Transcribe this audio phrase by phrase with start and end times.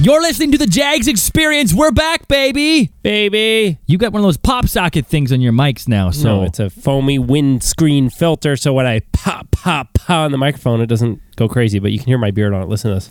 [0.00, 1.74] You're listening to the Jags Experience.
[1.74, 2.92] We're back, baby.
[3.02, 3.78] Baby.
[3.86, 6.60] You got one of those pop socket things on your mics now, so No, it's
[6.60, 8.56] a foamy windscreen filter.
[8.56, 11.98] So when I pop, pop, pop on the microphone, it doesn't go crazy, but you
[11.98, 12.68] can hear my beard on it.
[12.68, 13.10] Listen to this.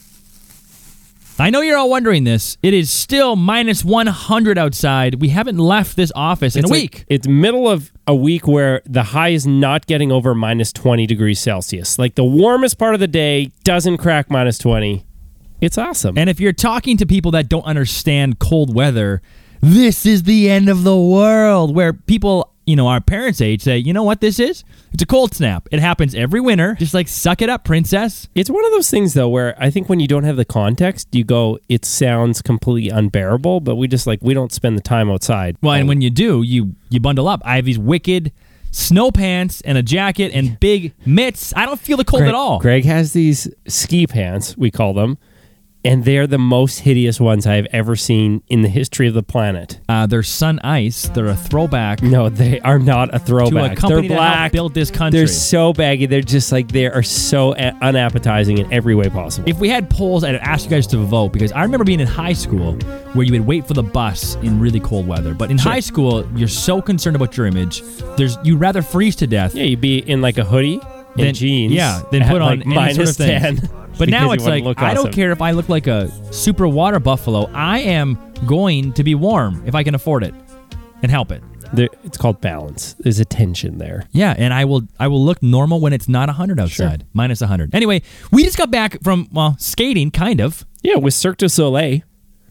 [1.37, 2.57] I know you're all wondering this.
[2.63, 5.15] It is still minus 100 outside.
[5.21, 7.05] We haven't left this office in It's a like- week.
[7.09, 11.39] it's middle of a week where the high is not getting over minus 20 degrees
[11.39, 11.99] Celsius.
[11.99, 15.03] Like the warmest part of the day doesn't crack minus 20.
[15.61, 16.17] It's awesome.
[16.17, 19.21] And if you're talking to people that don't understand cold weather,
[19.61, 21.75] this is the end of the world.
[21.75, 24.63] Where people, you know, our parents' age say, you know what this is?
[24.93, 25.67] It's a cold snap.
[25.71, 26.75] It happens every winter.
[26.75, 28.27] Just like suck it up, princess.
[28.35, 31.07] It's one of those things though where I think when you don't have the context,
[31.11, 35.09] you go, it sounds completely unbearable, but we just like we don't spend the time
[35.09, 35.57] outside.
[35.61, 37.41] Well, and when you do, you you bundle up.
[37.43, 38.31] I have these wicked
[38.71, 41.53] snow pants and a jacket and big mitts.
[41.55, 42.59] I don't feel the cold Greg, at all.
[42.59, 45.17] Greg has these ski pants, we call them,
[45.85, 49.23] and they're the most hideous ones I have ever seen in the history of the
[49.23, 49.79] planet.
[49.87, 51.07] Uh, they're sun ice.
[51.09, 53.73] They're a throwback No, they are not a to throwback.
[53.73, 54.51] a company they're that black.
[54.51, 55.19] build this country.
[55.19, 56.05] They're so baggy.
[56.05, 59.49] They're just like they are so unappetizing in every way possible.
[59.49, 62.07] If we had polls, I'd ask you guys to vote because I remember being in
[62.07, 62.73] high school
[63.13, 65.33] where you would wait for the bus in really cold weather.
[65.33, 67.81] But in high school, you're so concerned about your image.
[68.17, 70.79] There's you'd rather freeze to death yeah, you'd be in like a hoodie
[71.17, 71.73] and than jeans.
[71.73, 73.39] Yeah, then put on like any sort of thing.
[73.39, 73.69] ten.
[73.97, 77.49] But now it's like I don't care if I look like a super water buffalo.
[77.53, 80.33] I am going to be warm if I can afford it
[81.01, 81.43] and help it.
[81.73, 82.95] There, it's called balance.
[82.99, 84.07] There's a tension there.
[84.11, 87.75] Yeah, and I will I will look normal when it's not 100 outside, minus 100.
[87.75, 90.65] Anyway, we just got back from well, skating kind of.
[90.81, 92.01] Yeah, with Cirque du Soleil.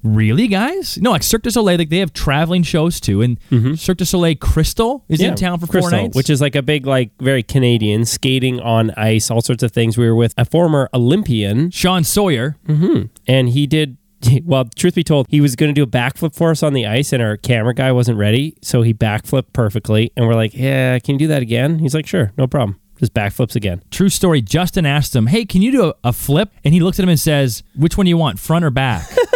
[0.06, 0.98] Really, guys?
[0.98, 3.74] No, like Cirque du Soleil, like they have traveling shows too, and mm-hmm.
[3.74, 6.16] Cirque du Soleil Crystal is in town for Crystal, four nights.
[6.16, 9.98] which is like a big, like very Canadian skating on ice, all sorts of things.
[9.98, 12.56] We were with a former Olympian, Shawn Sawyer.
[12.66, 13.06] Mm-hmm.
[13.26, 13.96] and he did.
[14.44, 16.86] Well, truth be told, he was going to do a backflip for us on the
[16.86, 20.10] ice, and our camera guy wasn't ready, so he backflipped perfectly.
[20.16, 23.12] And we're like, "Yeah, can you do that again?" He's like, "Sure, no problem." Just
[23.12, 23.82] backflips again.
[23.90, 24.40] True story.
[24.40, 27.10] Justin asked him, "Hey, can you do a, a flip?" And he looks at him
[27.10, 29.06] and says, "Which one do you want, front or back?"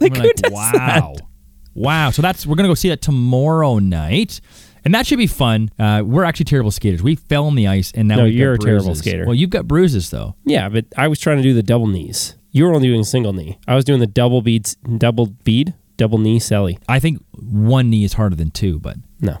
[0.00, 1.14] Like, we're does wow,
[1.74, 2.10] wow.
[2.10, 4.40] So that's we're gonna go see that tomorrow night.
[4.82, 5.68] And that should be fun.
[5.78, 7.02] Uh, we're actually terrible skaters.
[7.02, 9.26] We fell on the ice, and now No, you're a terrible skater.
[9.26, 10.36] Well, you've got bruises though.
[10.46, 12.34] Yeah, but I was trying to do the double knees.
[12.50, 13.58] You were only doing single knee.
[13.68, 16.78] I was doing the double beads, double bead, double knee Sally.
[16.88, 19.36] I think one knee is harder than two, but No,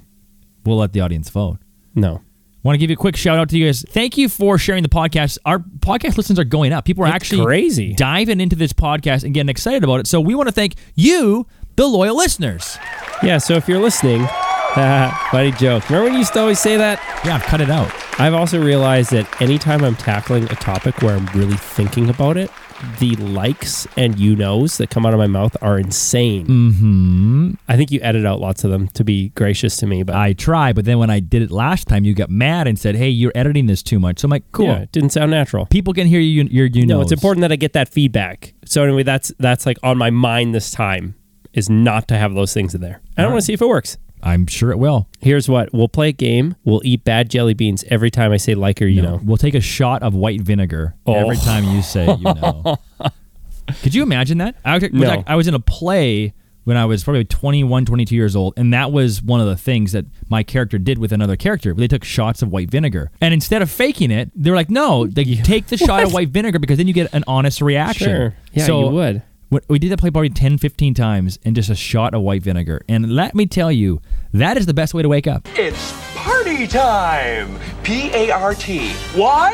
[0.66, 1.56] we'll let the audience vote.
[1.94, 2.20] no.
[2.62, 3.84] Want to give you a quick shout out to you guys.
[3.88, 5.38] Thank you for sharing the podcast.
[5.46, 6.84] Our podcast listens are going up.
[6.84, 7.94] People are It's actually crazy.
[7.94, 10.06] diving into this podcast and getting excited about it.
[10.06, 12.76] So we want to thank you, the loyal listeners.
[13.22, 14.22] Yeah, so if you're listening,
[14.76, 15.88] uh, funny joke.
[15.88, 17.00] Remember when you used to always say that?
[17.24, 17.90] Yeah, I've cut it out.
[18.20, 22.50] I've also realized that anytime I'm tackling a topic where I'm really thinking about it,
[22.98, 26.46] the likes and you knows that come out of my mouth are insane.
[26.46, 27.52] Mm-hmm.
[27.68, 30.32] I think you edit out lots of them to be gracious to me, but I
[30.32, 33.08] try, but then when I did it last time, you got mad and said, "Hey,
[33.08, 35.66] you're editing this too much." So I'm like, "Cool." yeah, it didn't sound natural.
[35.66, 36.44] People can hear you.
[36.44, 36.96] Your you know.
[36.96, 38.54] No, it's important that I get that feedback.
[38.64, 41.14] So anyway, that's that's like on my mind this time
[41.52, 43.00] is not to have those things in there.
[43.16, 43.98] I don't want to see if it works.
[44.22, 45.08] I'm sure it will.
[45.20, 46.56] Here's what we'll play a game.
[46.64, 49.20] We'll eat bad jelly beans every time I say like or you No, know.
[49.24, 51.14] we'll take a shot of white vinegar Oh.
[51.14, 52.76] every time you say you know.
[53.82, 54.56] Could you imagine that?
[54.64, 55.22] I was, No.
[55.26, 58.92] I was in a play when I was probably 21, 22 years old, and that
[58.92, 61.72] was one of the things that my character did with another character.
[61.72, 65.06] They took shots of white vinegar, and instead of faking it, they were like, "No,
[65.06, 68.34] they take the shot of white vinegar because then you get an honest reaction." Sure.
[68.52, 69.22] Yeah, so you would.
[69.50, 72.42] We- We did that play probably 10, 15 times, and just a shot of white
[72.42, 72.82] vinegar.
[72.88, 74.00] And let me tell you,
[74.32, 75.48] that is the best way to wake up.
[75.56, 77.58] It's party time!
[77.82, 78.90] P A R T.
[79.14, 79.50] Why?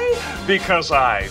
[0.46, 1.28] Because I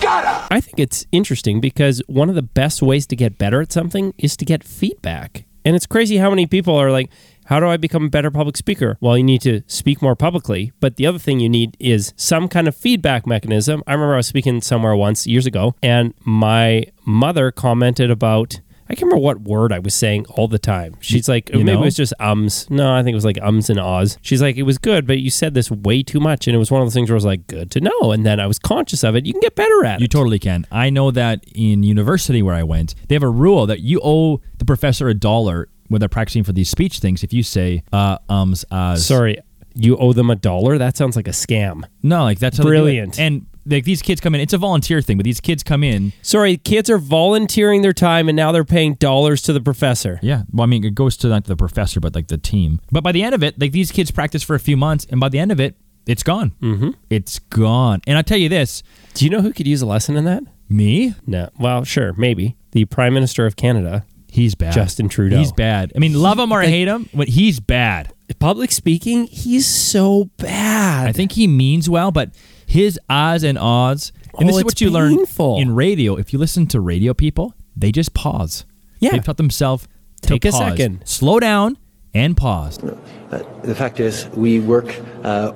[0.00, 0.46] gotta!
[0.52, 4.14] I think it's interesting because one of the best ways to get better at something
[4.18, 5.44] is to get feedback.
[5.64, 7.10] And it's crazy how many people are like,
[7.48, 8.98] how do I become a better public speaker?
[9.00, 10.72] Well, you need to speak more publicly.
[10.80, 13.82] But the other thing you need is some kind of feedback mechanism.
[13.86, 18.60] I remember I was speaking somewhere once years ago, and my mother commented about.
[18.90, 20.96] I can't remember what word I was saying all the time.
[21.00, 21.82] She's like, You maybe know?
[21.82, 22.70] it was just ums.
[22.70, 24.16] No, I think it was like ums and ahs.
[24.22, 26.46] She's like, it was good, but you said this way too much.
[26.46, 28.12] And it was one of those things where I was like, good to know.
[28.12, 29.26] And then I was conscious of it.
[29.26, 30.06] You can get better at You it.
[30.06, 30.66] You totally can.
[30.72, 34.40] I know that in university where I went, they have a rule that you owe
[34.56, 37.22] the professor a dollar when they're practicing for these speech things.
[37.24, 39.04] If you say uh, ums, ahs.
[39.06, 39.38] Sorry,
[39.74, 40.78] you owe them a dollar?
[40.78, 41.84] That sounds like a scam.
[42.02, 42.78] No, like that's how they do it.
[42.78, 43.18] Brilliant.
[43.20, 44.40] And like these kids come in.
[44.40, 46.12] It's a volunteer thing, but these kids come in.
[46.22, 50.18] Sorry, kids are volunteering their time and now they're paying dollars to the professor.
[50.22, 50.44] Yeah.
[50.52, 52.80] Well, I mean, it goes to not the professor, but like the team.
[52.90, 55.20] But by the end of it, like these kids practice for a few months, and
[55.20, 55.76] by the end of it,
[56.06, 56.52] it's gone.
[56.62, 56.90] Mm-hmm.
[57.10, 58.00] It's gone.
[58.06, 58.82] And I tell you this,
[59.12, 60.42] Do you know who could use a lesson in that?
[60.70, 61.14] me.
[61.26, 61.50] No.
[61.58, 62.56] Well, sure, maybe.
[62.72, 64.72] the Prime Minister of Canada, He's bad.
[64.72, 65.38] Justin Trudeau.
[65.38, 65.92] He's bad.
[65.96, 68.12] I mean, love him or hate him, but he's bad.
[68.38, 71.08] public speaking, he's so bad.
[71.08, 72.30] I think he means well, but
[72.66, 74.12] his ahs and odds.
[74.38, 75.54] and Oh, this is what you painful.
[75.56, 76.16] learn in radio.
[76.16, 78.64] If you listen to radio people, they just pause.
[79.00, 79.12] Yeah.
[79.12, 79.88] They've taught themselves
[80.22, 80.58] to Take a pause.
[80.60, 81.02] second.
[81.06, 81.78] slow down,
[82.14, 82.78] and pause.
[82.82, 84.94] Uh, the fact is, we work.
[85.24, 85.52] Uh,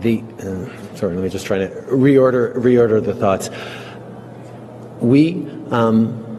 [0.00, 3.50] the uh, sorry, let me just try to reorder reorder the thoughts.
[5.00, 6.31] We um,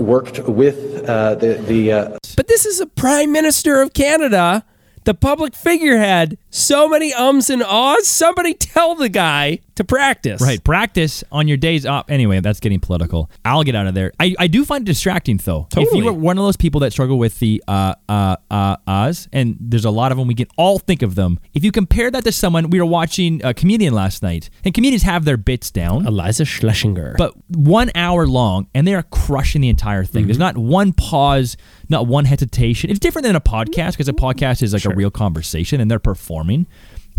[0.00, 1.92] worked with uh, the the.
[1.92, 4.64] Uh, But this is a prime minister of Canada,
[5.04, 6.36] the public figurehead.
[6.50, 8.06] So many ums and ahs.
[8.08, 10.40] Somebody tell the guy to practice.
[10.42, 10.62] Right.
[10.62, 12.10] Practice on your days off.
[12.10, 13.30] Anyway, that's getting political.
[13.44, 14.12] I'll get out of there.
[14.18, 15.68] I, I do find it distracting, though.
[15.76, 19.28] If you are one of those people that struggle with the uh, uh, uh, uhs,
[19.32, 21.38] and there's a lot of them, we can all think of them.
[21.54, 25.04] If you compare that to someone, we were watching a comedian last night, and comedians
[25.04, 26.04] have their bits down.
[26.04, 27.16] Iliza Shlesinger.
[27.16, 30.26] but one hour long and they are crushing the entire thing.
[30.26, 30.56] There's Mm-hmm.
[30.56, 31.56] not one pause,
[31.90, 32.90] not one hesitation.
[32.90, 35.98] It's different than a podcast because a podcast is like a real conversation and they're
[35.98, 36.66] performing.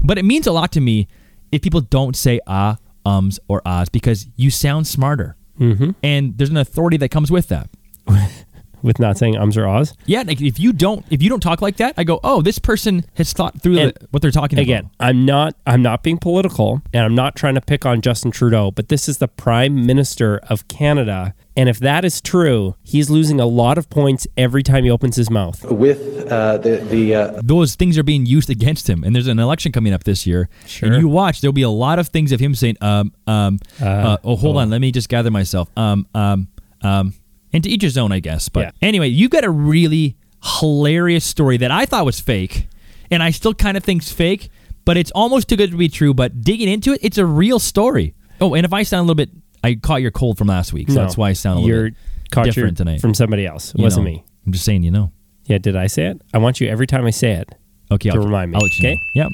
[0.04, 1.08] But it means a lot to me
[1.52, 5.36] if people don't say ah, ums, or ahs because you sound smarter.
[5.60, 5.92] Mm-hmm.
[6.02, 7.70] And there's an authority that comes with that.
[8.84, 9.94] with not saying ums or ahs.
[10.06, 12.60] Yeah, like if you don't if you don't talk like that, I go, oh, this
[12.60, 14.92] person has thought through the, what they're talking Again, about.
[15.00, 18.32] Again, I'm not I'm not being political and I'm not trying to pick on Justin
[18.32, 21.34] Trudeau, but this is the Prime Minister of Canada.
[21.58, 25.18] And if that is true, he's losing a lot of points every time he opens
[25.18, 25.64] his mouth.
[25.70, 29.04] with uh, the the uh, those things are being used against him.
[29.04, 30.48] And there's an election coming up this year.
[30.66, 30.88] Sure.
[30.92, 34.18] And you watch, there'll be a lot of things of him saying, um, um, uh,
[34.24, 35.70] oh, hold on, let me just gather myself.
[35.76, 36.48] Um, um,
[36.84, 37.14] um,
[37.54, 38.50] and to each his own, I guess.
[38.50, 38.72] But Yeah.
[38.82, 40.16] anyway, you've got a really
[40.60, 42.68] hilarious story that I thought was fake,
[43.10, 44.50] and I still kind of think's fake,
[44.86, 46.14] but it's almost too good to be true.
[46.14, 48.14] But digging into it, it's a real story.
[48.40, 49.30] Oh, and if I sound a little bit,
[49.64, 51.84] I caught your cold from last week, so No, that's why I sound a little
[52.32, 53.02] bit different tonight.
[53.02, 53.70] from somebody else.
[53.74, 54.12] It You wasn't know.
[54.12, 54.24] me.
[54.46, 55.12] I'm just saying, you know.
[55.46, 56.22] Yeah, did I say it?
[56.34, 57.50] I want you every time I say it.
[57.92, 58.96] Okay, To I'll, remind me, I'll let you okay?
[59.16, 59.24] know.
[59.24, 59.32] Yep.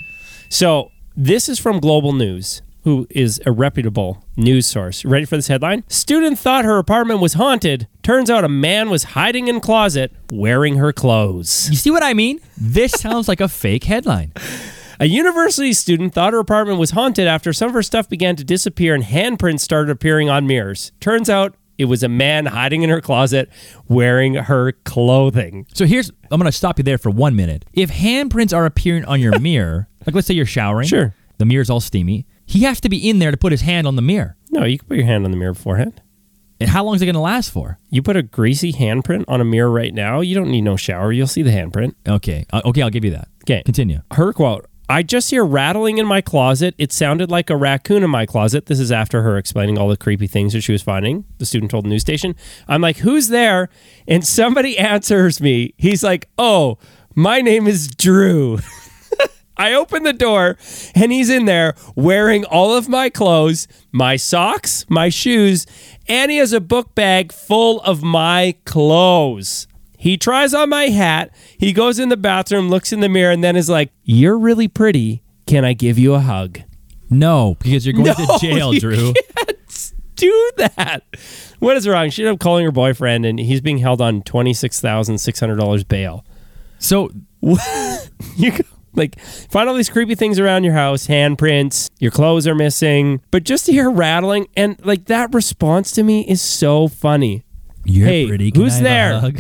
[0.49, 5.03] So this is from Global News, who is a reputable news source.
[5.03, 5.83] Ready for this headline?
[5.89, 7.85] Student thought her apartment was haunted.
[8.01, 11.67] Turns out a man was hiding in closet wearing her clothes.
[11.69, 12.39] You see what I mean?
[12.55, 14.31] This sounds like a fake headline.
[15.01, 18.45] A university student thought her apartment was haunted after some of her stuff began to
[18.45, 20.93] disappear and handprints started appearing on mirrors.
[21.01, 23.49] Turns out it was a man hiding in her closet
[23.89, 25.67] wearing her clothing.
[25.73, 27.65] So here's I'm gonna stop you there for one minute.
[27.73, 31.13] If handprints are appearing on your mirror, like let's say you're showering, Sure.
[31.37, 32.25] the mirror's all steamy.
[32.47, 34.37] He has to be in there to put his hand on the mirror.
[34.49, 36.01] No, you can put your hand on the mirror beforehand.
[36.59, 37.77] And how long is it gonna last for?
[37.91, 41.11] You put a greasy handprint on a mirror right now, you don't need no shower.
[41.11, 41.93] You'll see the handprint.
[42.07, 43.27] Okay, uh, okay, I'll give you that.
[43.43, 43.61] Okay.
[43.63, 44.01] continue.
[44.13, 46.73] Her quote I just hear rattling in my closet.
[46.77, 48.67] It sounded like a raccoon in my closet.
[48.67, 51.25] This is after her explaining all the creepy things that she was finding.
[51.39, 52.35] The student told the news station.
[52.69, 53.67] I'm like, who's there?
[54.07, 55.73] And somebody answers me.
[55.77, 56.77] He's like, oh,
[57.15, 58.59] my name is Drew.
[59.57, 60.57] I open the door
[60.95, 65.65] and he's in there wearing all of my clothes, my socks, my shoes,
[66.07, 69.67] and he has a book bag full of my clothes.
[69.97, 71.31] He tries on my hat.
[71.57, 74.67] He goes in the bathroom, looks in the mirror, and then is like, You're really
[74.67, 75.23] pretty.
[75.47, 76.59] Can I give you a hug?
[77.09, 79.13] No, because you're going No, to jail, you Drew.
[80.15, 81.03] Do that.
[81.59, 82.09] What is wrong?
[82.09, 86.25] She ended up calling her boyfriend, and he's being held on $26,600 bail.
[86.79, 87.09] So
[87.41, 88.63] you go,
[88.97, 93.43] like find all these creepy things around your house handprints your clothes are missing but
[93.43, 97.43] just to hear rattling and like that response to me is so funny
[97.85, 98.51] you're Hey, pretty.
[98.51, 99.31] Can who's I there?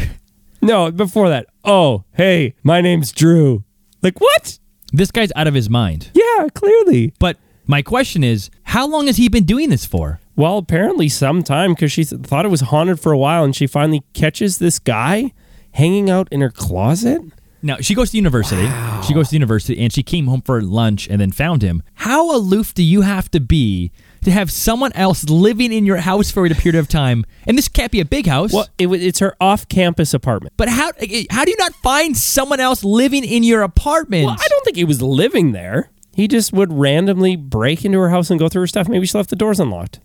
[0.61, 3.63] no before that oh hey my name's drew
[4.01, 4.59] like what
[4.93, 6.11] This guy's out of his mind.
[6.13, 7.37] yeah clearly But
[7.69, 10.19] my question is, how long has he been doing this for?
[10.37, 14.03] well apparently sometime because she thought it was haunted for a while and she finally
[14.13, 15.33] catches this guy
[15.71, 17.21] hanging out in her closet
[17.67, 18.65] Now she goes to university.
[19.05, 21.83] She goes to university, and she came home for lunch and then found him.
[21.95, 23.91] How aloof do you have to be
[24.23, 27.25] to have someone else living in your house for a period of time?
[27.45, 28.53] And this can't be a big house.
[28.53, 30.91] well it, it's her off-campus apartment But how
[31.29, 34.27] how do you not find someone else living in your apartment?
[34.27, 35.91] Well, I don't think he was living there.
[36.15, 38.87] He just would randomly break into her house and go through her stuff.
[38.87, 39.99] Maybe she left the doors unlocked.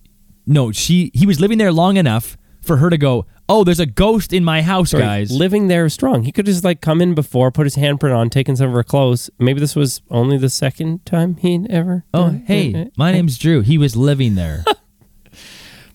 [0.46, 3.26] No, she he was living there long enough for her to go.
[3.48, 5.30] Oh, there's a ghost in my house, Sorry, guys.
[5.32, 6.22] living there is strong.
[6.22, 8.82] He could just like come in before, put his handprint on, taken some of her
[8.84, 9.28] clothes.
[9.38, 12.04] Maybe this was only the second time he'd ever.
[12.14, 13.60] oh, hey, my name's Drew.
[13.60, 14.64] He was living there.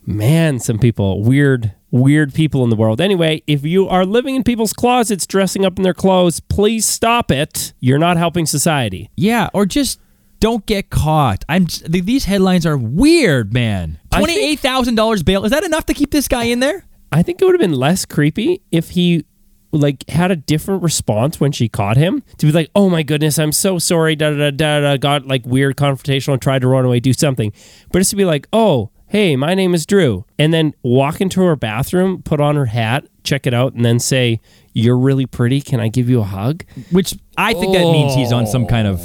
[0.06, 3.02] Man, some people, weird, weird people in the world.
[3.02, 7.30] Anyway, if you are living in people's closets, dressing up in their clothes, please stop
[7.30, 7.74] it.
[7.82, 9.10] You're not helping society.
[9.18, 10.00] yeah, or just
[10.40, 11.44] Don't get caught.
[11.50, 11.68] I'm.
[11.88, 14.00] These headlines are weird, man.
[14.12, 15.46] Twenty eight thousand dollars bail.
[15.46, 16.86] Is that enough to keep this guy in there?
[17.12, 19.26] I think it would have been less creepy if he
[19.72, 23.40] like had a different response when she caught him to be like, "Oh my goodness,
[23.40, 24.80] I'm so sorry." Da da da da.
[24.82, 27.52] da got like weird confrontational and tried to run away, do something.
[27.92, 31.42] But it's to be like, "Oh, hey, my name is Drew," and then walk into
[31.42, 34.40] her bathroom, put on her hat, check it out, and then say,
[34.74, 35.62] "You're really pretty.
[35.62, 38.88] Can I give you a hug?" Which I think that means he's on some kind
[38.88, 39.02] of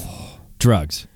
[0.59, 1.07] drugs,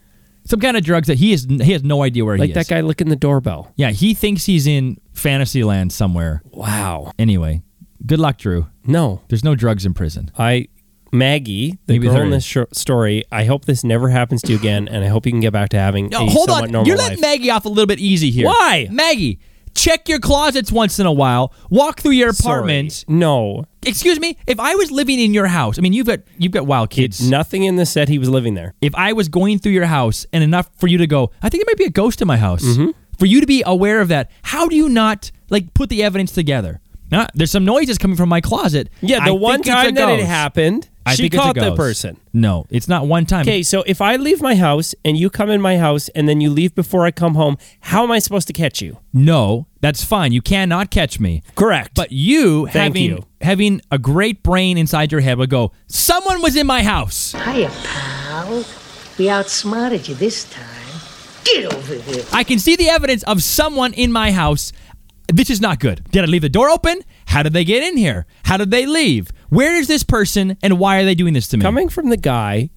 [0.47, 1.47] some kind of drugs that he is.
[1.49, 2.49] He has no idea where he is.
[2.49, 3.73] Like that guy licking the doorbell.
[3.77, 6.43] Yeah, he thinks he's in Fantasyland somewhere.
[6.47, 7.13] Wow.
[7.19, 7.63] Anyway,
[8.07, 8.67] good luck, Drew.
[8.87, 10.31] No, There's no drugs in prison.
[10.39, 10.69] I.
[11.13, 12.49] Maggie, the Maybe girl there in this is.
[12.49, 15.41] shor- story, I hope this never happens to you again, and I hope you can
[15.41, 16.69] get back to having No, hold on.
[16.85, 17.09] You're life.
[17.09, 18.47] letting Maggie off a little bit easy here.
[18.47, 18.89] Why?
[18.91, 19.39] Maggie,
[19.77, 21.53] check your closets once in a while.
[21.71, 22.93] Walk through your apartment.
[22.93, 23.17] Sorry.
[23.17, 24.37] No, Excuse me.
[24.49, 27.31] If I was living in your house, I mean, you've got you've got wild kids.
[27.31, 28.75] nothing in this said he was living there.
[28.81, 31.65] if I was going through your house and enough for you to go, I think
[31.65, 32.65] there might be a ghost in my house.
[32.65, 32.91] Mm-hmm.
[33.19, 36.33] For you to be aware of that, how do you not like put the evidence
[36.33, 36.81] together?
[37.11, 38.89] Now, there's some noises coming from my closet.
[39.01, 40.27] Yeah, I the one think it's a time that it ghost.
[40.29, 41.77] happened, I she think it's a caught the ghost.
[41.77, 42.17] person.
[42.33, 43.43] No, it's not one time.
[43.43, 46.41] Okay, so if I leave my house and you come in my house and then
[46.41, 48.99] you leave before I come home, how am I supposed to catch you?
[49.13, 50.33] No, that's fine.
[50.33, 51.43] You cannot catch me.
[51.55, 51.93] Correct.
[51.95, 53.25] But you Thank having you.
[53.41, 57.33] having a great brain inside your head would go, someone was in my house.
[57.33, 58.65] Hiya, pal.
[59.17, 60.65] We outsmarted you this time.
[61.45, 62.25] Get over here.
[62.33, 64.73] I can see the evidence of someone in my house.
[65.29, 66.05] This is not good.
[66.11, 67.03] Did I leave the door open?
[67.27, 68.27] How did they get in here?
[68.45, 69.31] How did they leave?
[69.49, 71.63] Where is this person and why are they doing this to me?
[71.63, 72.71] coming from the guy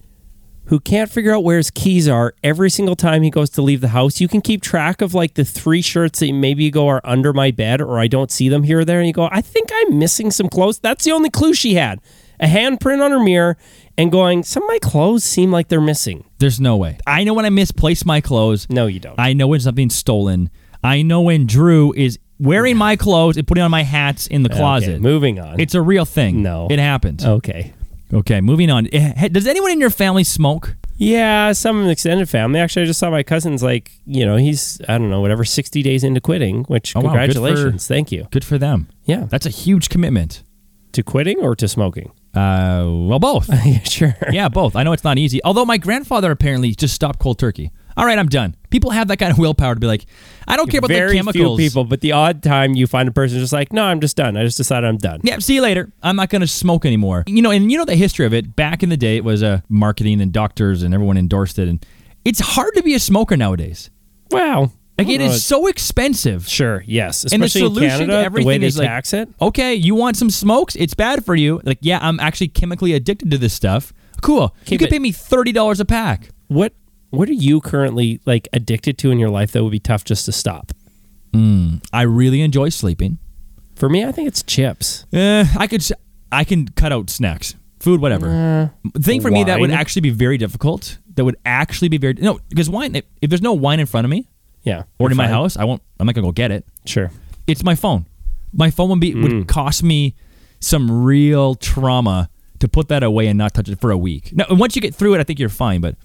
[0.66, 3.80] who can't figure out where his keys are every single time he goes to leave
[3.80, 6.86] the house, you can keep track of like the three shirts that maybe you go
[6.88, 9.28] are under my bed or I don't see them here or there, and you go,
[9.32, 10.78] I think I'm missing some clothes.
[10.78, 12.00] That's the only clue she had.
[12.38, 13.56] A handprint on her mirror
[13.98, 16.24] and going, some of my clothes seem like they're missing.
[16.38, 16.98] There's no way.
[17.06, 18.68] I know when I misplace my clothes.
[18.70, 19.18] No, you don't.
[19.18, 20.50] I know when something's stolen.
[20.84, 24.48] I know when Drew is wearing my clothes and putting on my hats in the
[24.48, 24.88] closet.
[24.94, 25.60] Okay, moving on.
[25.60, 26.42] It's a real thing.
[26.42, 26.66] No.
[26.70, 27.22] It happened.
[27.24, 27.72] okay.
[28.12, 28.88] Okay, moving on.
[28.92, 30.74] Eh, Does anyone in your family smoke?
[30.96, 32.58] Yeah, some extended family.
[32.58, 35.80] Actually, I just saw my cousin's like, you know, he's I don't know, whatever, sixty
[35.82, 36.64] days into quitting.
[36.64, 38.26] Which Oh, wow, for- congratulations, thank you.
[38.32, 38.88] Good for them.
[39.04, 40.42] Yeah, That's a huge commitment.
[40.92, 42.10] to quitting or to smoking.
[42.34, 43.48] Uh, well, both.
[43.88, 44.16] sure.
[44.32, 44.74] yeah, both.
[44.74, 45.40] I know it's not easy.
[45.44, 47.70] Although my grandfather apparently just stopped cold turkey.
[47.96, 48.56] All right, I'm done.
[48.70, 50.06] People have that kind of willpower to be like,
[50.46, 51.58] I don't care about Very the chemicals.
[51.58, 54.16] few people, but the odd time you find a person just like, no, I'm just
[54.16, 54.36] done.
[54.36, 55.20] I just decided I'm done.
[55.24, 55.92] Yeah, see you later.
[56.02, 57.24] I'm not going to smoke anymore.
[57.26, 58.54] You know, and you know the history of it.
[58.56, 61.68] Back in the day, it was uh, marketing and doctors and everyone endorsed it.
[61.68, 61.84] And
[62.24, 63.90] it's hard to be a smoker nowadays.
[64.30, 64.72] Wow.
[64.98, 66.46] Like it is so expensive.
[66.46, 66.84] Sure.
[66.86, 67.24] Yes.
[67.24, 69.94] And the Especially in solution to Canada, the way everything they is like, okay, you
[69.94, 70.76] want some smokes?
[70.76, 71.60] It's bad for you.
[71.64, 73.94] Like, yeah, I'm actually chemically addicted to this stuff.
[74.20, 74.54] Cool.
[74.62, 76.28] Okay, you could pay me thirty dollars a pack.
[76.48, 76.74] What
[77.10, 80.24] What are you currently like addicted to in your life that would be tough just
[80.26, 80.72] to stop?
[81.92, 83.18] I really enjoy sleeping.
[83.76, 85.06] For me, I think it's chips.
[85.12, 85.86] Eh, I could.
[86.32, 88.72] I can cut out snacks, food, whatever.
[88.94, 90.98] the thing for me that would actually be very difficult.
[91.16, 92.94] That would actually be very no because wine.
[92.96, 94.28] If, if there's no wine in front of me
[94.64, 94.84] Yeah.
[94.98, 95.32] or in my fine.
[95.32, 95.82] house, I won't.
[95.98, 96.64] I'm not gonna go get it.
[96.84, 97.10] Sure.
[97.46, 98.06] It's my phone.
[98.52, 99.22] My phone would be Mm.
[99.22, 100.14] would cost me
[100.60, 104.32] some real trauma to put that away and not touch it for a week.
[104.34, 105.80] Now, once you get through it, I think you're fine.
[105.80, 105.96] But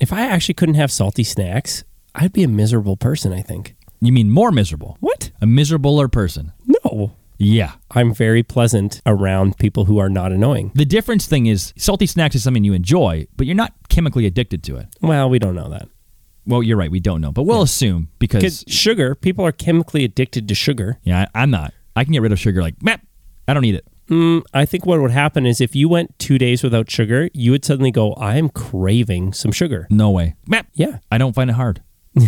[0.00, 1.84] If I actually couldn't have salty snacks,
[2.14, 3.32] I'd be a miserable person.
[3.32, 3.74] I think.
[4.00, 4.96] you mean more miserable?
[5.00, 5.30] What?
[5.40, 6.52] A miserabler person?
[6.66, 7.12] No.
[7.38, 7.72] Yeah.
[7.90, 10.70] I'm very pleasant around people who are not annoying.
[10.74, 14.62] The difference thing is salty snacks is something you enjoy, but you're not chemically addicted
[14.64, 14.86] to it.
[15.00, 15.88] Well, we don't know that.
[16.46, 16.90] Well, you're right.
[16.90, 20.98] We don't know, but we'll assume because sugar, people are chemically addicted to sugar.
[21.04, 21.72] yeah, I, I'm not.
[21.94, 22.96] I can get rid of sugar like, meh,
[23.46, 23.86] I don't need it.
[24.08, 27.50] Mm, I think what would happen is if you went two days without sugar, you
[27.52, 29.86] would suddenly go, I am craving some sugar.
[29.90, 30.34] No way.
[30.46, 30.62] Meh.
[30.74, 30.98] Yeah.
[31.10, 31.82] I don't find it hard.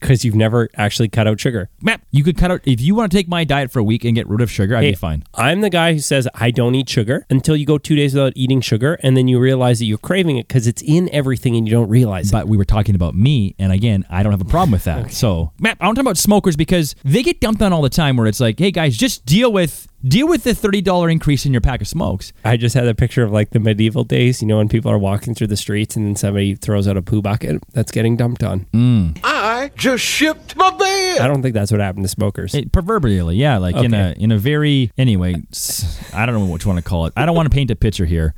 [0.00, 1.70] Because you've never actually cut out sugar.
[1.82, 1.96] Meh.
[2.12, 4.14] You could cut out if you want to take my diet for a week and
[4.14, 4.76] get rid of sugar.
[4.76, 5.24] I'd Hey, be fine.
[5.34, 8.32] I'm the guy who says I don't eat sugar until you go two days without
[8.36, 11.66] eating sugar, and then you realize that you're craving it because it's in everything and
[11.66, 12.32] you don't realize it.
[12.32, 15.10] But we were talking about me, and again, I don't have a problem with that.
[15.18, 18.16] So, meh, I don't talk about smokers because they get dumped on all the time.
[18.16, 21.52] Where it's like, hey guys, just deal with deal with the thirty dollar increase in
[21.52, 22.32] your pack of smokes.
[22.44, 24.98] I just had a picture of like the medieval days, you know, when people are
[24.98, 28.42] walking through the streets and then somebody throws out a poo bucket that's getting dumped
[28.42, 28.66] on.
[28.72, 29.18] Mm.
[29.24, 31.18] I just shipped my bed.
[31.20, 32.54] I don't think that's what happened to smokers.
[32.54, 35.36] It, proverbially, yeah, like in a in a very anyway.
[36.14, 37.12] I don't know what you want to call it.
[37.16, 38.34] I don't want to paint a picture here,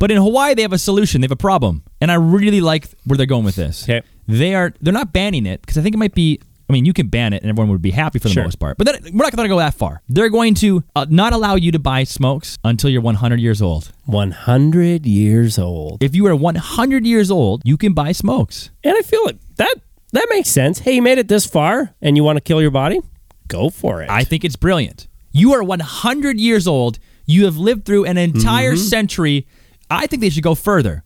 [0.00, 1.20] but in Hawaii they have a solution.
[1.20, 3.84] They have a problem, and I really like where they're going with this.
[3.84, 4.02] Okay.
[4.26, 6.92] They are they're not banning it because I think it might be I mean, you
[6.92, 8.44] can ban it and everyone would be happy for the Sure.
[8.44, 8.76] most part.
[8.76, 10.02] But then, we're not going to go that far.
[10.08, 13.90] They're going to uh, not allow you to buy smokes until you're 100 years old.
[14.06, 16.02] 100 years old.
[16.02, 18.70] If you are 100 years old, you can buy smokes.
[18.84, 19.74] And I feel like that
[20.12, 20.78] that makes sense.
[20.80, 23.00] Hey, you made it this far and you want to kill your body?
[23.48, 24.10] Go for it.
[24.10, 25.08] I think it's brilliant.
[25.32, 26.98] You are 100 years old.
[27.26, 28.82] You have lived through an entire Mm-hmm.
[28.88, 29.46] century.
[29.90, 31.04] I think they should go further.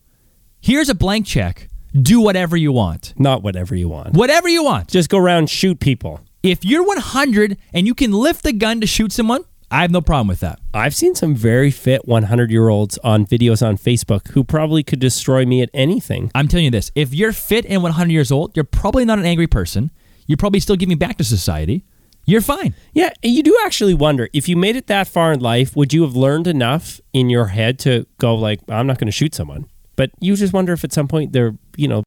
[0.60, 1.68] Here's a blank check.
[2.00, 3.12] Do whatever you want.
[3.18, 4.14] Not whatever you want.
[4.14, 4.88] Whatever you want.
[4.88, 6.20] Just go around shoot people.
[6.42, 10.00] If you're 100 and you can lift a gun to shoot someone, I have no
[10.00, 10.58] problem with that.
[10.72, 15.00] I've seen some very fit 100 year olds on videos on Facebook who probably could
[15.00, 16.30] destroy me at anything.
[16.34, 19.26] I'm telling you this if you're fit and 100 years old, you're probably not an
[19.26, 19.90] angry person.
[20.26, 21.84] You're probably still giving back to society.
[22.24, 22.74] You're fine.
[22.94, 26.02] Yeah, you do actually wonder if you made it that far in life, would you
[26.02, 29.66] have learned enough in your head to go like, I'm not going to shoot someone?
[29.96, 32.02] But you just wonder if at some point their, you know,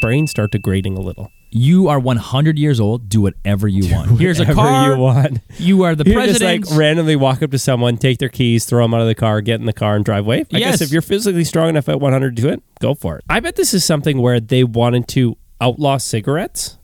[0.00, 1.30] brains start degrading a little.
[1.52, 3.08] You are 100 years old.
[3.08, 4.20] Do whatever you want.
[4.20, 4.92] Here's a Whatever car.
[4.94, 5.38] you want.
[5.58, 6.60] You are the You president.
[6.62, 9.16] just like randomly walk up to someone, take their keys, throw them out of the
[9.16, 10.44] car, get in the car, and drive away.
[10.54, 10.70] I Yes.
[10.78, 13.24] guess if you're physically strong enough at 100 to do it, go for it.
[13.28, 16.78] I bet this is something where they wanted to outlaw cigarettes,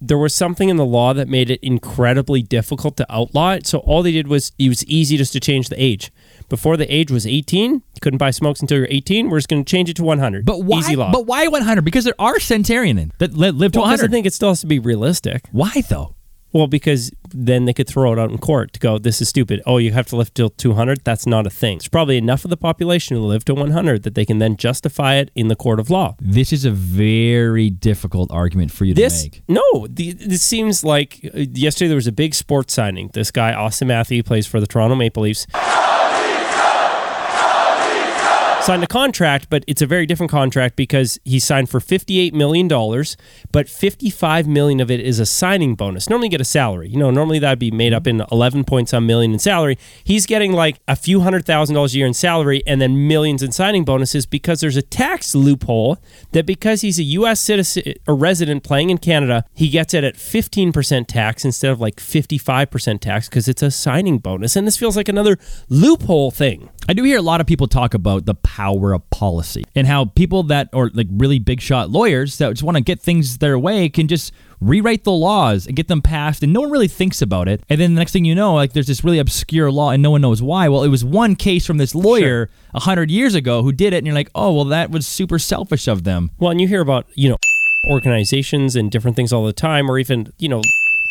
[0.00, 3.66] there was something in the law that made it incredibly difficult to outlaw it.
[3.66, 6.10] So all they did was it was easy just to change the age.
[6.48, 9.28] Before the age was 18, you couldn't buy smokes until you're 18.
[9.30, 10.44] We're just going to change it to 100.
[10.44, 10.78] but why?
[10.78, 11.12] Easy law.
[11.12, 11.84] But why 100?
[11.84, 14.10] Because there are centenarian that li- live to Well, 'cause 100.
[14.10, 15.48] I think it still has to be realistic.
[15.52, 16.14] why though?
[16.52, 19.62] Well, because then they could throw it out in court to go, this is stupid.
[19.66, 21.04] Oh, you have to live till 200?
[21.04, 21.78] That's not a thing.
[21.78, 25.14] There's probably enough of the population who live to 100 that they can then justify
[25.16, 26.16] it in the court of law.
[26.20, 29.42] This is a very difficult argument for you to This, make.
[29.46, 33.10] no, the, this seems like uh, yesterday there was a big sports signing.
[33.12, 35.46] This guy, Auston Matthew, plays for the Toronto Maple Leafs.
[38.62, 42.68] Signed a contract, but it's a very different contract because he signed for $58 million,
[43.50, 46.10] but 55 million of it is a signing bonus.
[46.10, 46.90] Normally you get a salary.
[46.90, 49.78] You know, normally that'd be made up in 11 point some million in salary.
[50.04, 53.42] He's getting like a few hundred thousand dollars a year in salary and then millions
[53.42, 55.96] in signing bonuses because there's a tax loophole
[56.32, 57.40] that because he's a U.S.
[57.40, 61.96] citizen, a resident playing in Canada, he gets it at 15% tax instead of like
[61.96, 64.54] 55% tax because it's a signing bonus.
[64.54, 65.38] And this feels like another
[65.70, 66.68] loophole thing.
[66.88, 70.04] I do hear a lot of people talk about the power of policy and how
[70.04, 73.56] people that are like really big shot lawyers that just want to get things their
[73.56, 77.22] way can just rewrite the laws and get them passed and no one really thinks
[77.22, 77.62] about it.
[77.70, 80.10] And then the next thing you know, like there's this really obscure law and no
[80.10, 80.68] one knows why.
[80.68, 83.98] Well, it was one case from this lawyer a hundred years ago who did it
[83.98, 86.32] and you're like, oh well that was super selfish of them.
[86.40, 87.36] Well, and you hear about, you know,
[87.88, 90.60] organizations and different things all the time, or even, you know,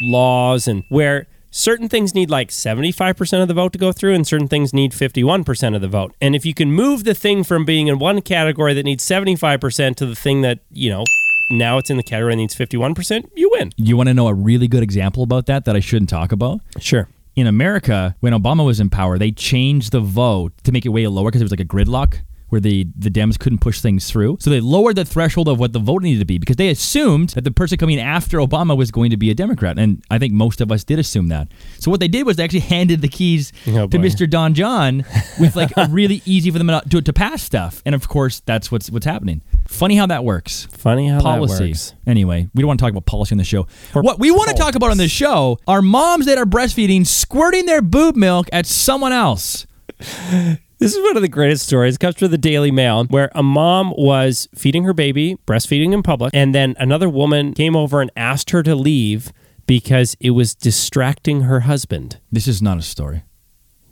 [0.02, 4.25] laws and where certain things need like 75% of the vote to go through and
[4.25, 6.15] certain things need 51% of the vote.
[6.21, 9.95] And if you can move the thing from being in one category that needs 75%
[9.95, 11.03] to the thing that, you know,
[11.51, 13.71] now it's in the category that needs 51%, you win.
[13.75, 16.62] You want to know a really good example about that that I shouldn't talk about?
[16.79, 17.07] Sure.
[17.35, 21.07] in America, when Obama was in power, they changed the vote to make it way
[21.07, 24.38] lower because it was like a gridlock where the, the Dems couldn't push things through.
[24.41, 27.29] So they lowered the threshold of what the vote needed to be because they assumed
[27.29, 29.77] that the person coming after Obama was going to be a Democrat.
[29.79, 31.47] And I think most of us did assume that.
[31.79, 34.05] So what they did was they actually handed the keys Oh, to boy.
[34.05, 34.29] Mr.
[34.29, 35.05] Don John
[35.39, 37.81] with like a really easy for them to, to pass stuff.
[37.85, 39.41] And of course, that's what's what's happening.
[39.67, 41.93] Funny how that works Funny how that works.
[42.07, 43.67] Anyway, we don't want to talk about policy on the show.
[43.93, 47.05] Or what we want to talk about on this show are moms that are breastfeeding
[47.05, 49.67] squirting their boob milk at someone else.
[50.79, 51.95] This is one of the greatest stories.
[51.95, 56.01] It comes from the Daily Mail, where a mom was feeding her baby, breastfeeding in
[56.01, 59.33] public, and then another woman came over and asked her to leave
[59.67, 62.21] because it was distracting her husband.
[62.31, 63.23] This is not a story.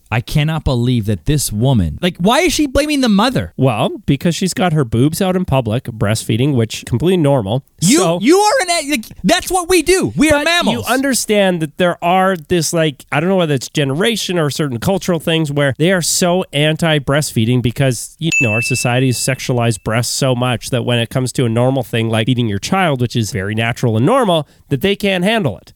[0.10, 3.54] I cannot believe that this woman, like, why is she blaming the mother?
[3.58, 7.63] Well, because she's got her boobs out in public, breastfeeding, which completely normal.
[7.82, 10.13] You, So- you are an, like, that's what we do.
[10.15, 10.74] We are mammals.
[10.76, 14.80] You understand that there are this like I don't know whether it's generation or certain
[14.80, 19.84] cultural things where they are so anti breastfeeding because you know our society has sexualized
[19.84, 23.02] breasts so much that when it comes to a normal thing like feeding your child,
[23.02, 25.74] which is very natural and normal, that they can't handle it.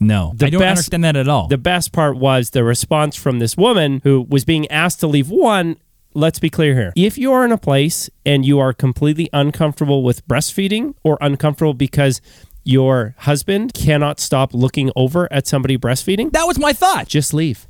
[0.00, 1.48] No, the I don't best- understand that at all.
[1.48, 5.28] The best part was the response from this woman who was being asked to leave.
[5.30, 5.76] One,
[6.14, 6.92] let's be clear here.
[6.96, 11.74] If you are in a place and you are completely uncomfortable with breastfeeding or uncomfortable
[11.74, 12.20] because
[12.64, 17.08] your husband cannot stop looking over at somebody breastfeeding, that was my thought.
[17.08, 17.66] just leave.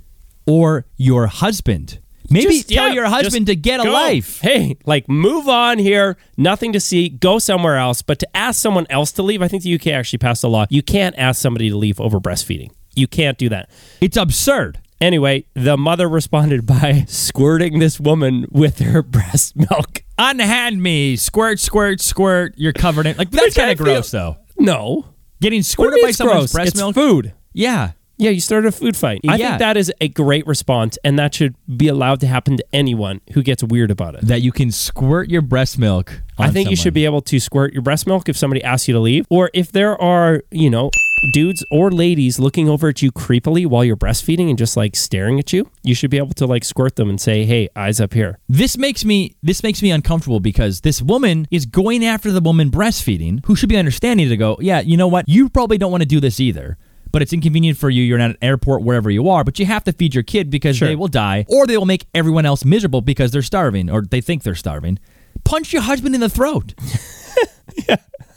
[0.46, 1.98] Or your husband.
[2.30, 4.40] Maybe Just- tell yeah, your husband to get a life.
[4.40, 6.16] Hey, like move on here.
[6.36, 7.08] Nothing to see.
[7.08, 8.02] Go somewhere else.
[8.02, 10.66] But to ask someone else to leave, I think the UK actually passed a law.
[10.68, 12.70] You can't ask somebody to leave over breastfeeding.
[12.94, 13.70] You can't do that.
[14.00, 14.80] It's absurd.
[15.00, 20.02] Anyway, the mother responded by squirting this woman with her breast milk.
[20.18, 22.54] Unhand me, squirt, squirt, squirt.
[22.56, 24.36] You're covered in like that's kind of feel- gross though.
[24.58, 25.06] No.
[25.40, 26.52] Getting squirted by someone's gross?
[26.52, 26.94] breast it's milk.
[26.96, 27.32] food.
[27.52, 27.92] Yeah.
[28.18, 29.20] Yeah, you started a food fight.
[29.28, 29.48] I Yeah.
[29.50, 33.20] think that is a great response, and that should be allowed to happen to anyone
[33.32, 34.26] who gets weird about it.
[34.26, 36.22] That you can squirt your breast milk.
[36.36, 38.94] I think you should be able to squirt your breast milk if somebody asks you
[38.94, 40.90] to leave, or if there are, you know,
[41.32, 45.38] dudes or ladies looking over at you creepily while you're breastfeeding and just like staring
[45.40, 45.68] at you.
[45.82, 48.78] You should be able to like squirt them and say, "Hey, eyes up here." This
[48.78, 53.44] makes me this makes me uncomfortable because this woman is going after the woman breastfeeding
[53.46, 55.28] who should be understanding to go, yeah, you know what?
[55.28, 56.78] You probably don't want to do this either.
[57.10, 58.02] But it's inconvenient for you.
[58.02, 60.76] You're at an airport, wherever you are, but you have to feed your kid because
[60.76, 60.88] Sure.
[60.88, 64.20] they will die, or they will make everyone else miserable because they're starving or they
[64.20, 64.98] think they're starving.
[65.44, 66.74] Punch your husband in the throat.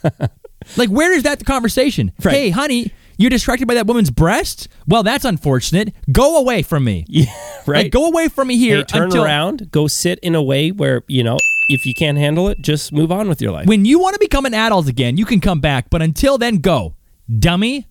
[0.78, 2.12] like, where is that conversation?
[2.24, 2.34] Right.
[2.34, 4.68] Hey, honey, you're distracted by that woman's breast?
[4.88, 5.94] Well, that's unfortunate.
[6.12, 7.06] Go away from me.
[7.12, 7.26] Yeah,
[7.68, 7.84] right.
[7.86, 8.78] Like, go away from me here.
[8.78, 11.38] Hey, turn until- around, go sit in a way where you know
[11.70, 13.68] if you can't handle it, just move on with your life.
[13.68, 16.58] When you want to become an adult again, you can come back, but until then,
[16.58, 16.96] go.
[17.40, 17.88] Dummy.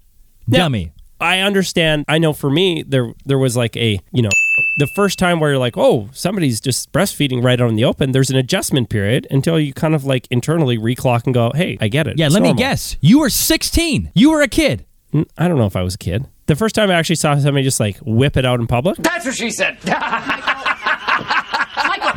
[0.51, 0.93] Now, Dummy.
[1.21, 2.05] I understand.
[2.09, 4.31] I know for me, there there was like a you know
[4.79, 8.13] the first time where you're like, oh, somebody's just breastfeeding right out in the open.
[8.13, 11.89] There's an adjustment period until you kind of like internally reclock and go, hey, I
[11.89, 12.19] get it.
[12.19, 12.97] Yeah, It's let me guess.
[13.01, 14.13] You were 16.
[14.15, 14.87] You were a kid.
[15.13, 16.27] Mm, I don't know if I was a kid.
[16.47, 18.97] The first time I actually saw somebody just like whip it out in public.
[18.99, 19.79] That's what she said.